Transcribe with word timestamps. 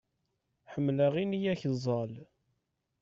Ḥemmelaɣ 0.71 1.13
ini 1.23 1.39
akeẓẓal. 1.53 2.11